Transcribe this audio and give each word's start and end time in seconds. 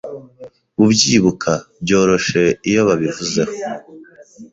Bubyibuka 0.79 1.51
byoroshe 1.83 2.41
iyo 2.69 2.81
babivuzeho 2.87 3.53